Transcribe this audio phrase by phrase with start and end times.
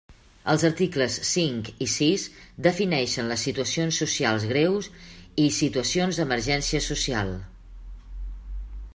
[0.51, 2.23] Els articles cinc i sis
[2.67, 4.89] defineixen les situacions socials greus
[5.43, 7.31] i situacions d'emergència social.